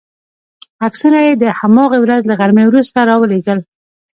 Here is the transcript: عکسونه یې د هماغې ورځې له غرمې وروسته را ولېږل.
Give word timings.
عکسونه 0.85 1.19
یې 1.25 1.33
د 1.41 1.43
هماغې 1.59 1.99
ورځې 2.01 2.25
له 2.29 2.33
غرمې 2.39 2.65
وروسته 2.67 2.99
را 3.09 3.15
ولېږل. 3.17 3.59